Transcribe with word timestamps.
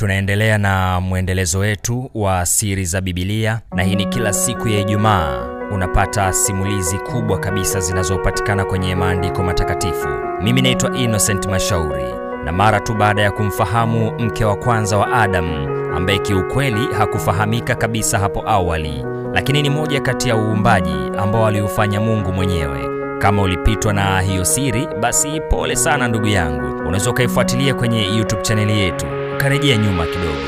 tunaendelea 0.00 0.58
na 0.58 1.00
mwendelezo 1.00 1.58
wetu 1.58 2.10
wa 2.14 2.46
siri 2.46 2.84
za 2.84 3.00
bibilia 3.00 3.60
na 3.74 3.82
hii 3.82 3.94
ni 3.96 4.06
kila 4.06 4.32
siku 4.32 4.68
ya 4.68 4.78
ijumaa. 4.80 5.46
Unapata 5.72 6.32
simulizi 6.32 6.98
kubwa 6.98 7.38
kabisa 7.38 7.80
zinazopatikana 7.80 8.64
kwenye 8.64 8.94
maandiko 8.94 9.42
matakatifu. 9.42 10.08
Mimi 10.42 10.62
naitwa 10.62 10.96
innocent 10.96 11.46
mashauri 11.46 12.04
na 12.44 12.52
mara 12.52 12.80
tu 12.80 12.94
baada 12.94 13.22
ya 13.22 13.30
kumfahamu 13.30 14.12
mke 14.18 14.44
wa 14.44 14.56
kwanza 14.56 14.96
wa 14.98 15.12
adamu 15.12 15.68
ambaye 15.96 16.18
kiukweli 16.18 16.88
hakufahamika 16.98 17.74
kabisa 17.74 18.18
hapo 18.18 18.42
awali 18.48 19.04
lakini 19.34 19.62
ni 19.62 19.70
moja 19.70 20.00
kati 20.00 20.28
ya 20.28 20.36
uumbaji 20.36 20.96
ambao 21.18 21.46
aliufanya 21.46 22.00
mungu 22.00 22.32
mwenyewe. 22.32 22.88
Kama 23.18 23.42
ulipitwa 23.42 23.92
na 23.92 24.20
hiyo 24.20 24.44
siri 24.44 24.88
basi 25.00 25.40
pole 25.50 25.76
sana 25.76 26.08
ndugu 26.08 26.26
yangu. 26.26 26.78
Unaweza 26.78 27.10
ukaifuatilia 27.10 27.74
kwenye 27.74 28.16
youtube 28.16 28.42
chaneli 28.42 28.78
yetu 28.78 29.06
ukarejea 29.40 29.76
nyuma 29.76 30.06
kidogo. 30.06 30.40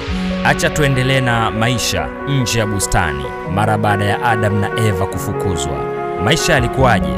Acha 0.44 0.70
tuendelee 0.70 1.20
na 1.20 1.50
maisha 1.50 2.08
nje 2.28 2.58
ya 2.58 2.66
bustani 2.66 3.24
mara 3.54 3.78
baada 3.78 4.04
ya 4.04 4.22
adam 4.22 4.60
na 4.60 4.70
eva 4.86 5.06
kufukuzwa. 5.06 5.78
Maisha 6.24 6.52
yalikuwaje? 6.52 7.12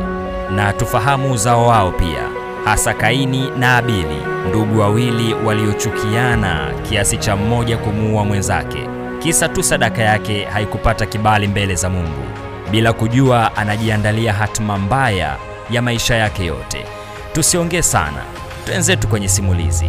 Na 0.50 0.72
tufahamu 0.72 1.32
uzao 1.32 1.66
wao 1.66 1.90
pia 1.92 2.22
hasa 2.64 2.94
kaini 2.94 3.50
na 3.58 3.76
abili 3.76 4.22
ndugu 4.48 4.78
wawili 4.80 5.34
waliochukiana 5.34 6.70
kiasi 6.88 7.16
cha 7.16 7.36
mmoja 7.36 7.76
kumuua 7.76 8.24
mwenzake. 8.24 8.88
Kisa 9.22 9.48
tu 9.48 9.62
sadaka 9.62 10.02
yake 10.02 10.44
haikupata 10.44 11.06
kibali 11.06 11.48
mbele 11.48 11.74
za 11.74 11.88
mungu 11.90 12.24
bila 12.70 12.92
kujua 12.92 13.56
anajiandalia 13.56 14.32
hatima 14.32 14.78
mbaya 14.78 15.36
ya 15.70 15.82
maisha 15.82 16.14
yake 16.16 16.44
yote. 16.46 16.84
Tusiongee 17.32 17.82
sana 17.82 18.22
twenzetu 18.66 19.08
kwenye 19.08 19.28
simulizi 19.28 19.86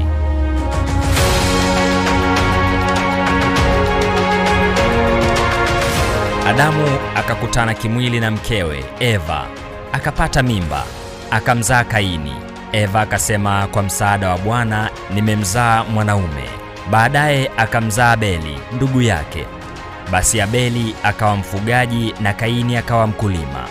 adamu 6.45 6.87
akakutana 7.15 7.73
kimwili 7.73 8.19
na 8.19 8.31
mkewe 8.31 8.85
eva. 8.99 9.45
Akapata 9.91 10.43
mimba 10.43 10.83
akamzaa 11.31 11.83
kaini. 11.83 12.33
Eva 12.71 13.01
akasema 13.01 13.67
kwa 13.67 13.83
msaada 13.83 14.29
wa 14.29 14.37
bwana 14.37 14.89
nimemzaa 15.13 15.83
mwanaume. 15.83 16.43
Baadaye 16.91 17.51
akamzaa 17.57 18.11
abeli 18.11 18.59
ndugu 18.75 19.01
yake. 19.01 19.45
Basi 20.11 20.41
abeli 20.41 20.95
akawa 21.03 21.35
mfugaji 21.35 22.13
na 22.21 22.33
kaini 22.33 22.77
akawa 22.77 23.07
mkulima. 23.07 23.67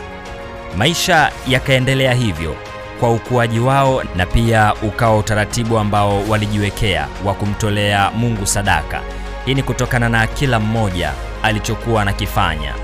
Maisha 0.76 1.30
yakaendelea 1.48 2.12
hivyo 2.14 2.56
kwa 3.00 3.12
ukuaji 3.12 3.58
wao 3.60 4.02
na 4.16 4.26
pia 4.26 4.74
ukawa 4.82 5.18
utaratibu 5.18 5.78
ambao 5.78 6.28
walijiwekea 6.28 7.08
wa 7.24 7.34
kumtolea 7.34 8.10
mungu 8.10 8.46
sadaka. 8.46 9.00
Hii 9.44 9.54
ni 9.54 9.62
kutokana 9.62 10.08
na 10.08 10.26
kila 10.26 10.60
mmoja 10.60 11.12
alichokuwa 11.44 12.02
anakifanya. 12.02 12.74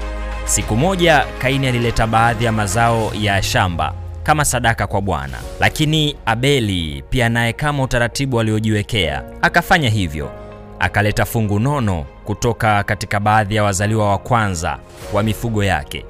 Siku 0.44 0.77
moja 0.77 1.25
kaini 1.39 1.66
alileta 1.66 2.06
baadhi 2.06 2.44
ya 2.44 2.53
mazao 2.53 3.12
ya 3.20 3.42
shamba 3.42 3.94
kama 4.22 4.44
sadaka 4.44 4.86
kwa 4.86 5.00
bwana. 5.00 5.39
Lakini 5.61 6.17
abeli 6.27 7.05
pia 7.11 7.28
naye 7.28 7.52
kama 7.52 7.83
utaratibu 7.83 8.41
aliojiwekea 8.41 9.22
akafanya 9.42 9.89
hivyo. 9.89 10.30
Akaleta 10.78 11.25
fungu 11.25 11.58
nono 11.58 12.06
kutoka 12.25 12.83
katika 12.83 13.20
baadhi 13.20 13.55
ya 13.55 13.62
wazaliwa 13.64 14.11
wa 14.11 14.19
kwanza 14.19 14.78
wa 15.12 15.22
mifugo 15.22 15.64
yake. 15.64 16.05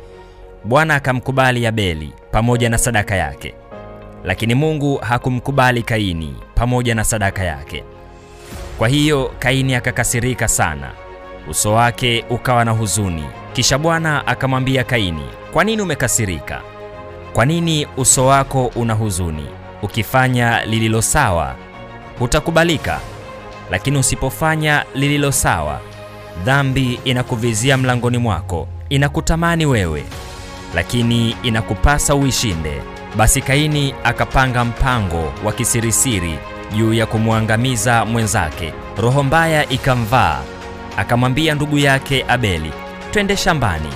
Bwana 0.65 0.95
akamkubali 0.95 1.67
abeli 1.67 2.13
pamoja 2.31 2.71
na 2.71 2.79
sadaka 2.79 3.15
yake. 3.17 3.55
Lakini 4.25 4.55
mungu 4.55 4.97
hakumkubali 4.97 5.83
kaini 5.83 6.37
pamoja 6.55 6.95
na 6.95 7.05
sadaka 7.05 7.45
yake. 7.45 7.85
Kwa 8.79 8.89
hiyo 8.89 9.33
kaini 9.39 9.75
akakasirika 9.75 10.49
sana 10.49 10.91
uso 11.51 11.73
wake 11.73 12.25
ukawa 12.31 12.65
na 12.65 12.71
huzuni. 12.71 13.25
Kisha 13.53 13.79
bwana 13.79 14.27
akamwambia 14.27 14.85
kaini 14.85 15.23
kwa 15.53 15.65
nini 15.65 15.83
umekasirika? 15.83 16.61
Kwa 17.33 17.47
nini 17.47 17.87
uso 17.97 18.27
wako 18.27 18.67
una 18.67 18.95
huzuni? 18.95 19.47
Ukifanya 19.83 20.65
lililo 20.65 21.03
sawa 21.03 21.55
hutakubalika. 22.19 23.01
Lakini 23.71 23.99
usipofanya 23.99 24.85
lililo 24.95 25.33
sawa 25.33 25.81
dhambi 26.45 27.01
inakuvizia 27.05 27.77
mlangoni 27.77 28.19
mwako 28.19 28.69
inakutamani 28.89 29.67
wewe. 29.67 30.05
Lakini 30.75 31.37
inakupasa 31.43 32.15
uishinde. 32.15 32.83
Basi 33.17 33.41
kaini 33.43 33.95
akapanga 34.05 34.65
mpango 34.65 35.33
wa 35.45 35.53
kisirisiri 35.53 36.39
juu 36.77 36.95
ya 36.95 37.07
kumwangamiza 37.07 38.05
mwenzake. 38.05 38.73
Roho 38.99 39.23
mbaya 39.23 39.69
ikamvaa 39.69 40.39
akamwambia 41.01 41.55
ndugu 41.55 41.79
yake 41.79 42.25
abeli 42.29 42.73
twende 43.11 43.37
shambani. 43.37 43.89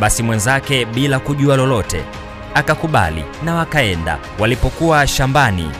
Basi 0.00 0.22
mwenzake 0.22 0.84
bila 0.84 1.18
kujua 1.18 1.56
lolote 1.56 2.04
akakubali 2.54 3.24
na 3.44 3.54
wakaenda. 3.54 4.18
Walipokuwa 4.38 5.06
shambani 5.06 5.70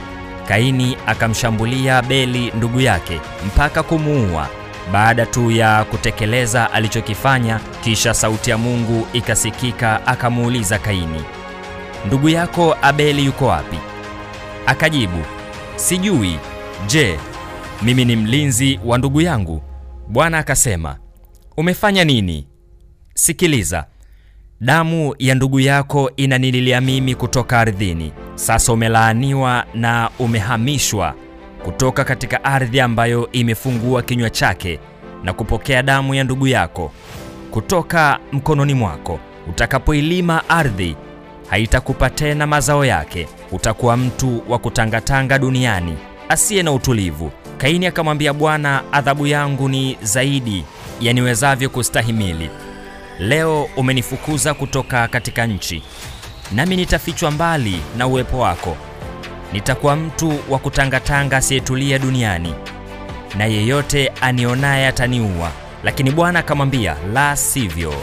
kaini 0.48 0.96
akamshambulia 1.06 1.98
abeli 1.98 2.52
ndugu 2.56 2.80
yake 2.80 3.20
mpaka 3.46 3.82
kumuua. 3.82 4.48
Baada 4.92 5.26
tu 5.26 5.50
ya 5.50 5.84
kutekeleza 5.84 6.72
alichokifanya 6.72 7.60
kisha 7.84 8.14
sauti 8.14 8.50
ya 8.50 8.58
mungu 8.58 9.06
ikasikika 9.12 10.06
akamuuliza 10.06 10.78
kaini 10.78 11.24
ndugu 12.06 12.28
yako 12.28 12.76
abeli 12.82 13.24
yuko 13.24 13.46
wapi? 13.46 13.78
Akajibu 14.66 15.22
sijui. 15.76 16.38
Je 16.86 17.18
mimi 17.82 18.04
ni 18.04 18.16
mlinzi 18.16 18.80
wa 18.84 18.98
ndugu 18.98 19.20
yangu 19.20 19.62
bwana 20.12 20.38
akasema 20.38 20.96
umefanya 21.56 22.04
nini? 22.04 22.46
Sikiliza. 23.14 23.86
Damu 24.60 25.14
ya 25.18 25.34
ndugu 25.34 25.60
yako 25.60 26.10
inanililia 26.16 26.80
mimi 26.80 27.14
kutoka 27.14 27.60
ardhini. 27.60 28.12
Sasa 28.34 28.72
umelaaniwa 28.72 29.64
na 29.74 30.10
umehamishwa 30.18 31.14
kutoka 31.64 32.04
katika 32.04 32.44
ardhi 32.44 32.80
ambayo 32.80 33.32
imefungua 33.32 34.02
kinywa 34.02 34.30
chake 34.30 34.80
na 35.24 35.32
kupokea 35.32 35.82
damu 35.82 36.14
ya 36.14 36.24
ndugu 36.24 36.46
yako 36.46 36.92
kutoka 37.50 38.18
mkononi 38.32 38.74
mwako. 38.74 39.18
Utakapoilima 39.48 40.48
ardhi 40.48 40.96
haitakupa 41.50 42.10
tena 42.10 42.46
mazao 42.46 42.84
yake. 42.84 43.28
Utakuwa 43.52 43.96
mtu 43.96 44.42
wa 44.48 44.58
kutangatanga 44.58 45.38
duniani 45.38 45.96
asiye 46.28 46.62
na 46.62 46.72
utulivu 46.72 47.30
kaini 47.58 47.86
akamwambia 47.86 48.32
bwana 48.32 48.82
adhabu 48.92 49.26
yangu 49.26 49.68
ni 49.68 49.98
zaidi 50.02 50.64
yaniwezavyo 51.00 51.68
kustahimili. 51.70 52.50
Leo 53.18 53.68
umenifukuza 53.76 54.54
kutoka 54.54 55.08
katika 55.08 55.46
nchi 55.46 55.82
nami 56.52 56.76
nitafichwa 56.76 57.30
mbali 57.30 57.80
na 57.96 58.06
uwepo 58.06 58.38
wako. 58.38 58.76
Nitakuwa 59.52 59.96
mtu 59.96 60.38
wa 60.48 60.58
kutangatanga 60.58 61.36
asiyetulia 61.36 61.98
duniani 61.98 62.54
na 63.38 63.44
yeyote 63.44 64.12
anionaye 64.20 64.86
ataniua. 64.86 65.50
Lakini 65.84 66.10
bwana 66.10 66.38
akamwambia 66.38 66.96
la 67.12 67.36
sivyo. 67.36 67.94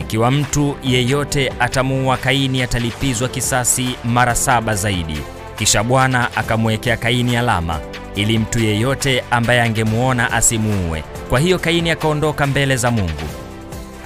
Ikiwa 0.00 0.30
mtu 0.30 0.76
yeyote 0.82 1.52
atamuua 1.60 2.16
kaini 2.16 2.62
atalipizwa 2.62 3.28
kisasi 3.28 3.96
mara 4.04 4.34
saba 4.34 4.74
zaidi. 4.74 5.18
Kisha 5.56 5.82
bwana 5.82 6.36
akamwekea 6.36 6.96
kaini 6.96 7.36
alama 7.36 7.80
ili 8.18 8.38
mtu 8.38 8.58
yeyote 8.60 9.24
ambaye 9.30 9.62
angemuona 9.62 10.32
asimuue. 10.32 11.04
Kwa 11.28 11.40
hiyo 11.40 11.58
kaini 11.58 11.90
akaondoka 11.90 12.46
mbele 12.46 12.76
za 12.76 12.90
mungu. 12.90 13.28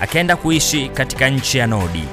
Akaenda 0.01 0.37
kuishi 0.37 0.89
katika 0.89 1.29
nchi 1.31 1.59
ya 1.59 1.67
nodi 1.67 2.05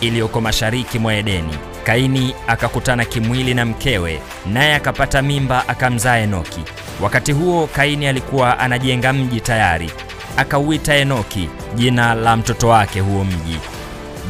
iliyoko 0.00 0.40
mashariki 0.40 0.98
mwa 0.98 1.14
edeni. 1.14 1.54
Kaini 1.84 2.34
akakutana 2.46 3.04
kimwili 3.04 3.54
na 3.54 3.64
mkewe 3.64 4.20
naye 4.46 4.74
akapata 4.74 5.22
mimba 5.22 5.68
akamzaa 5.68 6.16
enoki. 6.18 6.60
Wakati 7.00 7.32
huo 7.32 7.66
kaini 7.66 8.06
alikuwa 8.06 8.58
anajenga 8.58 9.12
mji 9.12 9.40
tayari. 9.40 9.90
Akauita 10.36 10.94
enoki 10.94 11.48
jina 11.74 12.14
la 12.14 12.36
mtoto 12.36 12.68
wake 12.68 13.00
huo 13.00 13.24
mji. 13.24 13.58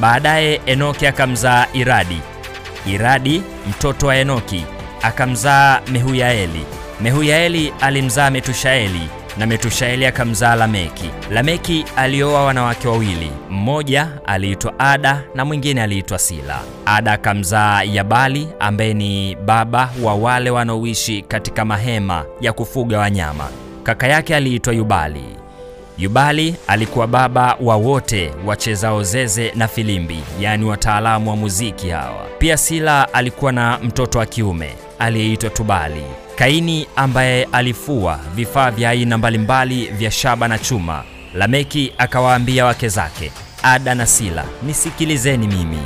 Baadaye 0.01 0.61
enoki 0.67 1.07
akamzaa 1.07 1.67
iradi. 1.73 2.21
Iradi 2.87 3.43
mtoto 3.71 4.07
wa 4.07 4.17
enoki 4.17 4.65
akamzaa 5.03 5.81
mehuyaeli 5.93 6.65
mehuyaeli 7.01 7.73
alimzaa 7.81 8.31
metushaeli 8.31 9.09
na 9.39 9.47
metushaeli 9.47 10.07
akamzaa 10.07 10.55
lameki. 10.55 11.11
Lameki 11.31 11.85
alioa 11.97 12.45
wanawake 12.45 12.89
wawili 12.89 13.31
mmoja 13.51 14.09
aliitwa 14.27 14.79
ada 14.79 15.23
na 15.35 15.45
mwingine 15.45 15.83
aliitwa 15.83 16.19
sila. 16.19 16.61
Ada 16.87 17.13
akamzaa 17.13 17.83
yabali 17.83 18.49
ambaye 18.61 18.95
ni 18.95 19.37
baba 19.37 19.91
wa 20.03 20.15
wale 20.15 20.51
wanaoishi 20.51 21.23
katika 21.23 21.65
mahema 21.65 22.25
ya 22.41 22.53
kufuga 22.53 22.99
wanyama. 22.99 23.49
Kaka 23.83 24.07
yake 24.07 24.37
aliitwa 24.37 24.75
yubali. 24.75 25.25
Yubali 25.99 26.55
alikuwa 26.67 27.07
baba 27.07 27.57
wa 27.61 27.77
wote 27.77 28.33
wachezao 28.47 29.03
zeze 29.03 29.53
na 29.57 29.69
filimbi 29.69 30.19
yaani 30.41 30.65
wataalamu 30.65 31.31
wa 31.31 31.37
muziki 31.37 31.89
hawa. 31.89 32.27
Pia 32.39 32.57
sila 32.57 33.15
alikuwa 33.15 33.53
na 33.53 33.79
mtoto 33.83 34.19
wa 34.19 34.27
kiume 34.27 34.75
aliyeitwa 34.99 35.51
tubali 35.51 36.03
Kaini 36.39 36.87
ambaye 36.97 37.45
alifua 37.53 38.21
vifaa 38.35 38.71
vya 38.71 38.91
aina 38.91 39.19
mbalimbali 39.19 39.87
vya 39.87 40.11
shaba 40.11 40.49
na 40.49 40.59
chuma. 40.59 41.05
Lameki 41.35 41.93
akawaambia 41.99 42.65
wake 42.65 42.89
zake 42.89 43.33
Ada 43.63 43.95
na 43.95 44.07
Sila, 44.07 44.45
nisikilizeni 44.63 45.47
mimi. 45.49 45.79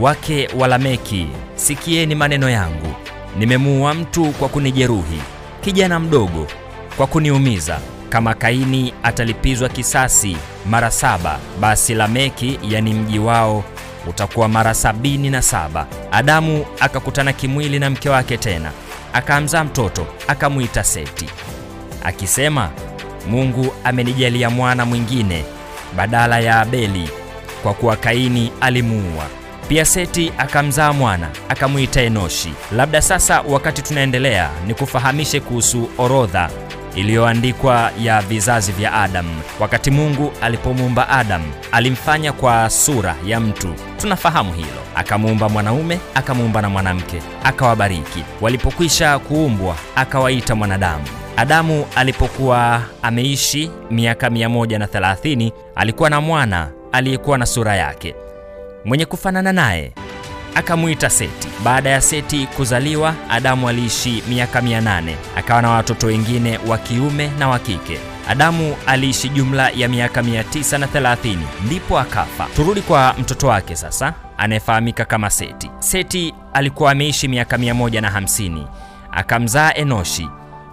Wake 0.00 0.48
wa 0.58 0.68
Lameki, 0.68 1.26
sikieni 1.54 2.14
maneno 2.14 2.50
yangu. 2.50 2.94
Nimemuua 3.38 3.94
mtu 3.94 4.24
kwa 4.32 4.48
kunijeruhi, 4.48 5.20
kijana 5.60 6.00
mdogo 6.00 6.46
kwa 6.96 7.06
kuniumiza. 7.06 7.78
Kama 8.08 8.34
Kaini 8.34 8.94
atalipizwa 9.02 9.68
kisasi 9.68 10.36
mara 10.70 10.90
saba, 10.90 11.38
basi 11.60 11.94
Lameki, 11.94 12.58
yani 12.62 12.94
mji 12.94 13.18
wao, 13.18 13.64
utakuwa 14.06 14.48
mara 14.48 14.74
sabini 14.74 15.30
na 15.30 15.42
saba. 15.42 15.86
Adamu 16.12 16.66
akakutana 16.80 17.32
kimwili 17.32 17.78
na 17.78 17.90
mke 17.90 18.08
wake 18.10 18.36
tena, 18.36 18.70
akamzaa 19.12 19.64
mtoto, 19.64 20.06
akamwita 20.28 20.84
Seti, 20.84 21.26
akisema, 22.04 22.70
Mungu 23.30 23.72
amenijalia 23.84 24.50
mwana 24.50 24.84
mwingine 24.84 25.44
badala 25.96 26.38
ya 26.40 26.60
Abeli, 26.60 27.10
kwa 27.62 27.74
kuwa 27.74 27.96
Kaini 27.96 28.52
alimuua. 28.60 29.24
Pia 29.68 29.84
Seti 29.84 30.32
akamzaa 30.38 30.92
mwana 30.92 31.28
akamwita 31.48 32.02
Enoshi. 32.02 32.52
Labda 32.72 33.02
sasa, 33.02 33.40
wakati 33.40 33.82
tunaendelea, 33.82 34.50
ni 34.66 34.74
kufahamishe 34.74 35.40
kuhusu 35.40 35.88
orodha 35.98 36.50
iliyoandikwa 36.96 37.90
ya 38.02 38.20
vizazi 38.22 38.72
vya 38.72 38.92
Adamu. 38.92 39.40
Wakati 39.60 39.90
Mungu 39.90 40.32
alipomuumba 40.42 41.08
Adamu, 41.08 41.52
alimfanya 41.72 42.32
kwa 42.32 42.70
sura 42.70 43.16
ya 43.26 43.40
mtu, 43.40 43.74
tunafahamu 44.00 44.52
hilo. 44.52 44.82
Akamuumba 44.94 45.48
mwanaume, 45.48 45.98
akamuumba 46.14 46.62
na 46.62 46.70
mwanamke, 46.70 47.22
akawabariki. 47.44 48.22
Walipokwisha 48.40 49.18
kuumbwa, 49.18 49.76
akawaita 49.96 50.54
mwanadamu. 50.54 51.04
Adamu 51.36 51.86
alipokuwa 51.96 52.82
ameishi 53.02 53.70
miaka 53.90 54.28
130 54.28 55.52
alikuwa 55.74 56.10
na 56.10 56.20
mwana 56.20 56.70
aliyekuwa 56.92 57.38
na 57.38 57.46
sura 57.46 57.76
yake 57.76 58.14
mwenye 58.84 59.06
kufanana 59.06 59.52
naye 59.52 59.92
akamwita 60.56 61.10
Seti. 61.10 61.48
Baada 61.64 61.90
ya 61.90 62.00
Seti 62.00 62.46
kuzaliwa, 62.46 63.14
Adamu 63.30 63.68
aliishi 63.68 64.22
miaka 64.28 64.60
800 64.60 65.14
akawa 65.36 65.62
na 65.62 65.70
watoto 65.70 66.06
wengine 66.06 66.58
wa 66.66 66.78
kiume 66.78 67.30
na 67.38 67.48
wa 67.48 67.58
kike. 67.58 67.98
Adamu 68.28 68.76
aliishi 68.86 69.28
jumla 69.28 69.70
ya 69.70 69.88
miaka 69.88 70.22
930 70.22 71.36
ndipo 71.66 71.98
akafa. 71.98 72.46
Turudi 72.56 72.80
kwa 72.82 73.14
mtoto 73.18 73.46
wake 73.46 73.76
sasa, 73.76 74.14
anayefahamika 74.38 75.04
kama 75.04 75.30
Seti. 75.30 75.70
Seti 75.78 76.34
alikuwa 76.52 76.92
ameishi 76.92 77.28
miaka 77.28 77.56
150 77.56 78.66
akamzaa 79.12 79.72
Enoshi. 79.74 80.28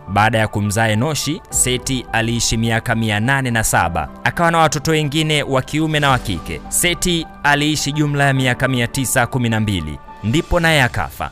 Baada 0.10 0.38
ya 0.38 0.48
kumzaa 0.48 0.88
Enoshi, 0.88 1.42
Seti 1.50 2.06
aliishi 2.12 2.58
miaka 2.58 2.94
807 2.96 4.08
akawa 4.24 4.52
na 4.52 4.58
watoto 4.58 4.92
wengine 4.92 5.44
wa 5.44 5.62
kiume 5.62 6.00
na 6.00 6.10
wa 6.10 6.20
kike. 6.20 6.62
Seti 6.70 7.28
aliishi 7.44 7.92
jumla 7.92 8.24
ya 8.24 8.34
miaka 8.34 8.68
912 8.68 9.98
ndipo 10.24 10.60
naye 10.60 10.84
akafa. 10.84 11.32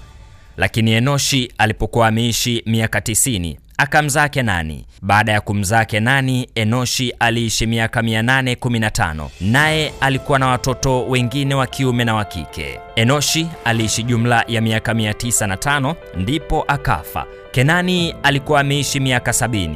Lakini 0.58 0.92
Enoshi 0.92 1.52
alipokuwa 1.58 2.08
ameishi 2.08 2.64
miaka 2.66 3.00
90 3.00 3.58
akamzaa 3.82 4.30
Kenani. 4.30 4.86
Baada 5.02 5.32
ya 5.32 5.42
kumzaa 5.42 5.86
Kenani, 5.86 6.50
Enoshi 6.56 7.14
aliishi 7.20 7.66
miaka 7.66 8.02
815 8.02 9.28
naye 9.42 9.94
alikuwa 10.02 10.40
na 10.40 10.48
watoto 10.48 11.06
wengine 11.08 11.56
wa 11.56 11.68
kiume 11.68 12.06
na 12.06 12.16
wa 12.16 12.26
kike. 12.26 12.80
Enoshi 12.96 13.48
aliishi 13.66 14.04
jumla 14.04 14.44
ya 14.48 14.62
miaka 14.62 14.94
905 14.94 15.96
ndipo 16.18 16.66
akafa. 16.68 17.26
Kenani 17.52 18.16
alikuwa 18.24 18.60
ameishi 18.60 19.00
miaka 19.00 19.32
70 19.32 19.76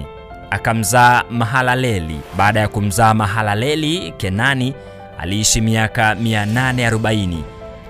akamzaa 0.52 1.24
Mahalaleli. 1.30 2.20
Baada 2.38 2.60
ya 2.60 2.68
kumzaa 2.68 3.14
Mahalaleli, 3.14 4.14
Kenani 4.18 4.74
aliishi 5.20 5.62
miaka 5.62 6.14
840 6.14 7.38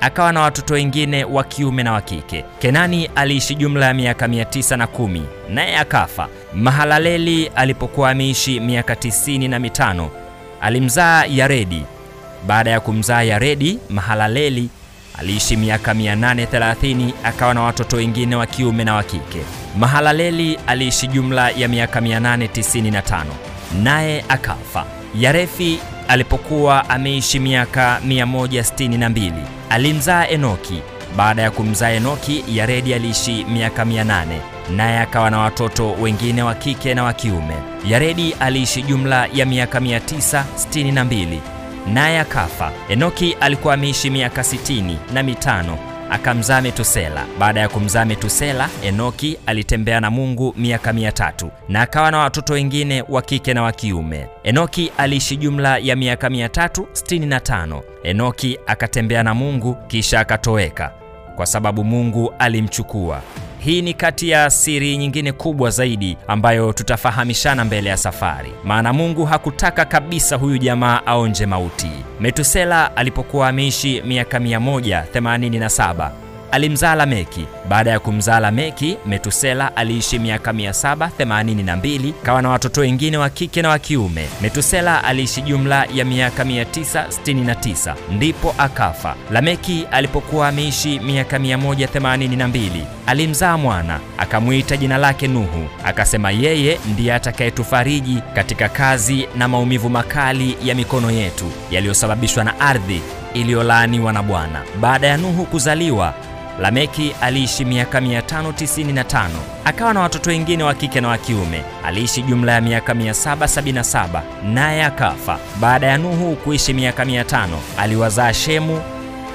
akawa 0.06 0.31
na 0.34 0.42
watoto 0.42 0.74
wengine 0.74 1.24
wa 1.24 1.44
kiume 1.44 1.84
na 1.84 1.92
wa 1.94 2.02
kike. 2.02 2.46
Kenani 2.60 3.10
aliishi 3.16 3.56
jumla 3.56 3.86
ya 3.86 3.94
miaka 3.94 4.28
910 4.28 5.22
naye 5.50 5.78
akafa. 5.78 6.28
Mahalaleli 6.54 7.48
alipokuwa 7.56 8.10
ameishi 8.12 8.60
miaka 8.60 8.96
tisini 8.96 9.48
na 9.48 9.60
mitano 9.60 10.10
alimzaa 10.62 11.25
Yaredi. 11.25 11.84
Baada 12.48 12.72
ya 12.72 12.80
kumzaa 12.80 13.22
Yaredi, 13.24 13.80
Mahalaleli 13.90 14.69
aliishi 15.19 15.57
miaka 15.57 15.94
830 15.94 17.12
akawa 17.24 17.54
na 17.54 17.62
watoto 17.62 17.98
wengine 17.98 18.36
wa 18.36 18.46
kiume 18.46 18.84
na 18.84 18.96
wa 18.96 19.04
kike. 19.04 19.42
Mahalaleli 19.78 20.60
aliishi 20.68 21.07
jumla 21.07 21.50
ya 21.50 21.68
miaka 21.68 22.00
895 22.00 23.24
naye 23.84 24.25
akafa. 24.30 24.86
Yarefi 25.19 25.80
alipokuwa 26.07 26.90
ameishi 26.90 27.40
miaka 27.40 28.00
162 28.07 29.31
alimzaa 29.75 30.27
Enoki. 30.27 30.81
Baada 31.18 31.42
ya 31.42 31.51
kumzaa 31.51 31.89
Enoki, 31.89 32.44
Yaredi 32.48 32.94
aliishi 32.94 33.45
miaka 33.54 33.83
800 33.86 34.25
naye 34.75 35.00
akawa 35.00 35.30
na 35.31 35.39
watoto 35.39 35.92
wengine 35.92 36.44
wa 36.44 36.56
kike 36.56 36.94
na 36.94 37.04
wa 37.04 37.13
kiume. 37.13 37.54
Yaredi 37.88 38.33
aliishi 38.39 38.81
jumla 38.81 39.27
ya 39.33 39.45
miaka 39.45 39.80
962 39.80 41.38
naye 41.94 42.19
akafa. 42.19 42.72
Enoki 42.89 43.38
alikuwa 43.42 43.74
ameishi 43.74 44.10
miaka 44.10 44.42
60 44.42 44.95
na 45.13 45.24
mitano 45.24 45.78
akamzaa 46.12 46.62
Metusela. 46.62 47.25
Baada 47.40 47.60
ya 47.60 47.69
kumzaa 47.69 48.06
Metusela, 48.06 48.69
Enoki 48.84 49.38
alitembea 49.46 50.00
na 50.02 50.12
Mungu 50.12 50.54
miaka 50.57 50.94
mia 50.94 51.12
tatu 51.12 51.52
na 51.69 51.81
akawa 51.81 52.12
na 52.12 52.18
watoto 52.18 52.54
wengine 52.54 53.04
wa 53.10 53.22
kike 53.22 53.54
na 53.54 53.63
wa 53.63 53.72
kiume. 53.72 54.28
Enoki 54.44 54.92
aliishi 54.98 55.38
jumla 55.38 55.78
ya 55.78 55.96
miaka 55.96 56.30
365. 56.30 57.81
Enoki 58.04 58.60
akatembea 58.68 59.24
na 59.24 59.34
Mungu 59.34 59.75
kisha 59.88 60.19
akatoweka 60.19 60.92
kwa 61.36 61.46
sababu 61.46 61.84
Mungu 61.84 62.34
alimchukua. 62.40 63.22
Hii 63.65 63.81
ni 63.81 63.94
kati 63.94 64.29
ya 64.29 64.50
siri 64.50 64.97
nyingine 64.97 65.31
kubwa 65.31 65.69
zaidi 65.69 66.17
ambayo 66.27 66.73
tutafahamishana 66.73 67.65
mbele 67.65 67.89
ya 67.89 67.97
safari, 67.97 68.51
maana 68.63 68.94
Mungu 68.94 69.25
hakutaka 69.25 69.85
kabisa 69.85 70.35
huyu 70.35 70.57
jamaa 70.57 71.01
aonje 71.06 71.45
mauti. 71.45 71.89
Metusela 72.19 72.97
alipokuwa 72.97 73.47
ameishi 73.50 74.01
miaka 74.01 74.39
187 74.39 76.25
alimzaa 76.51 76.95
Lameki. 76.95 77.45
Baada 77.69 77.92
ya 77.92 78.00
kumzaa 78.00 78.39
Lameki, 78.39 78.97
Metusela 79.06 79.75
aliishi 79.77 80.19
miaka 80.19 80.51
782 80.51 82.13
kawa 82.24 82.42
na 82.42 82.50
watoto 82.50 82.81
wengine 82.81 83.18
wa 83.18 83.30
kike 83.30 83.62
na 83.62 83.69
wa 83.69 83.80
kiume. 83.80 84.27
Metusela 84.42 85.03
aliishi 85.03 85.42
jumla 85.42 85.85
ya 85.94 86.06
miaka 86.06 86.44
969 86.44 87.95
ndipo 88.11 88.56
akafa. 88.57 89.16
Lameki 89.31 89.87
alipokuwa 89.92 90.47
ameishi 90.47 90.99
miaka 90.99 91.37
182 91.37 92.69
alimzaa 93.07 93.57
mwana 93.57 93.99
akamwita 94.18 94.78
jina 94.78 94.97
lake 94.97 95.28
Nuhu, 95.28 95.68
akasema 95.85 96.31
yeye 96.31 96.80
ndiye 96.94 97.14
atakayetufariji 97.14 98.21
katika 98.35 98.69
kazi 98.69 99.28
na 99.37 99.47
maumivu 99.47 99.90
makali 99.90 100.57
ya 100.64 100.75
mikono 100.75 101.11
yetu 101.11 101.45
yaliyosababishwa 101.71 102.44
na 102.44 102.59
ardhi 102.59 103.02
iliyolaaniwa 103.33 104.14
na 104.14 104.23
Bwana. 104.23 104.61
Baada 104.81 105.07
ya 105.07 105.18
Nuhu 105.18 105.45
kuzaliwa 105.45 106.14
Lameki 106.59 107.16
aliishi 107.21 107.66
miaka 107.66 108.00
595 108.00 109.28
akawa 109.66 109.94
na 109.94 110.00
watoto 110.00 110.30
wengine 110.30 110.64
wa 110.64 110.74
kike 110.74 111.02
na 111.02 111.07
wa 111.07 111.18
kiume. 111.18 111.64
Aliishi 111.85 112.21
jumla 112.21 112.52
ya 112.52 112.62
miaka 112.62 112.94
777 112.94 114.21
naye 114.54 114.83
akafa. 114.85 115.40
Baada 115.59 115.88
ya 115.88 115.97
Nuhu 115.97 116.35
kuishi 116.35 116.74
miaka 116.74 117.04
500 117.06 117.47
aliwazaa 117.78 118.33
Shemu, 118.33 118.81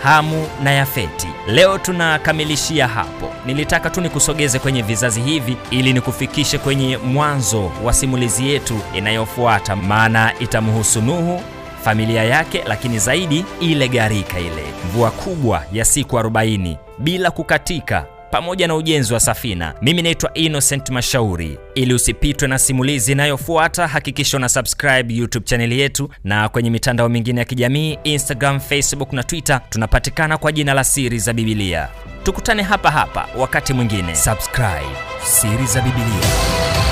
Hamu 0.02 0.46
na 0.64 0.70
Yafeti. 0.72 1.28
Leo 1.48 1.78
tunakamilishia 1.78 2.88
hapo. 2.88 3.30
Nilitaka 3.46 3.90
tu 3.90 4.00
nikusogeze 4.00 4.58
kwenye 4.58 4.82
vizazi 4.82 5.20
hivi 5.20 5.56
ili 5.70 5.92
nikufikishe 5.92 6.58
kwenye 6.58 6.96
mwanzo 6.96 7.70
wa 7.84 7.92
simulizi 7.92 8.48
yetu 8.48 8.80
inayofuata, 8.94 9.76
maana 9.76 10.32
itamhusu 10.38 11.02
Nuhu 11.02 11.42
familia 11.84 12.24
yake, 12.24 12.62
lakini 12.66 12.98
zaidi 12.98 13.44
ile 13.60 13.88
gharika, 13.88 14.38
ile 14.38 14.64
mvua 14.88 15.10
kubwa 15.10 15.62
ya 15.72 15.84
siku 15.84 16.16
40 16.16 16.76
bila 17.00 17.30
kukatika, 17.30 18.06
pamoja 18.30 18.68
na 18.68 18.74
ujenzi 18.74 19.14
wa 19.14 19.20
safina. 19.20 19.74
Mimi 19.82 20.02
naitwa 20.02 20.34
Innocent 20.34 20.90
Mashauri. 20.90 21.58
Ili 21.74 21.94
usipitwe 21.94 22.48
na 22.48 22.58
simulizi 22.58 23.12
inayofuata, 23.12 23.86
hakikisha 23.86 24.36
una 24.36 24.48
subscribe 24.48 25.14
YouTube 25.14 25.46
chaneli 25.46 25.80
yetu, 25.80 26.10
na 26.24 26.48
kwenye 26.48 26.70
mitandao 26.70 27.08
mingine 27.08 27.38
ya 27.40 27.44
kijamii 27.44 27.98
Instagram, 28.04 28.60
Facebook 28.60 29.12
na 29.12 29.22
Twitter 29.24 29.60
tunapatikana 29.70 30.38
kwa 30.38 30.52
jina 30.52 30.74
la 30.74 30.84
Siri 30.84 31.18
za 31.18 31.32
Biblia. 31.32 31.88
Tukutane 32.22 32.62
hapa 32.62 32.90
hapa 32.90 33.28
wakati 33.38 33.72
mwingine. 33.72 34.14
Subscribe 34.16 34.96
Siri 35.24 35.66
za 35.66 35.80
Biblia. 35.80 36.89